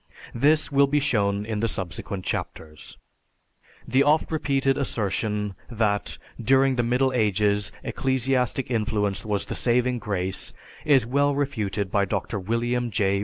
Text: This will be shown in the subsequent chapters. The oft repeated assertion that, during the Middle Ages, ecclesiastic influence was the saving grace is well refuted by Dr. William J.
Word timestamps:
This 0.33 0.71
will 0.71 0.87
be 0.87 0.99
shown 0.99 1.45
in 1.45 1.59
the 1.59 1.67
subsequent 1.67 2.25
chapters. 2.25 2.97
The 3.87 4.01
oft 4.01 4.31
repeated 4.31 4.75
assertion 4.75 5.53
that, 5.69 6.17
during 6.41 6.75
the 6.75 6.81
Middle 6.81 7.13
Ages, 7.13 7.71
ecclesiastic 7.83 8.71
influence 8.71 9.23
was 9.23 9.45
the 9.45 9.53
saving 9.53 9.99
grace 9.99 10.55
is 10.85 11.05
well 11.05 11.35
refuted 11.35 11.91
by 11.91 12.05
Dr. 12.05 12.39
William 12.39 12.89
J. 12.89 13.19